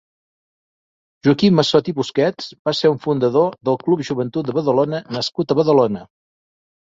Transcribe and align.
Joaquim 1.27 1.55
Massot 1.59 1.91
Busquets 1.99 2.47
va 2.69 2.73
ser 2.79 2.89
un 2.93 2.97
fundador 3.03 3.53
del 3.69 3.79
Club 3.83 4.03
Joventut 4.09 4.49
de 4.49 4.55
Badalona 4.61 5.03
nascut 5.19 5.53
a 5.53 5.59
Badalona. 5.63 6.03